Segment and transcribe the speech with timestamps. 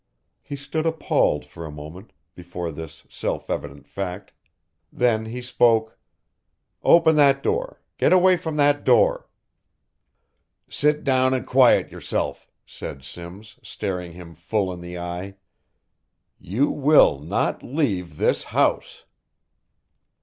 [0.41, 4.33] He stood appalled for a moment, before this self evident fact.
[4.91, 5.99] Then he spoke:
[6.81, 9.29] "Open that door get away from that door."
[10.67, 15.35] "Sit down and quiet yourself," said Simms, staring him full in the eye,
[16.39, 19.05] "you will not leave this house."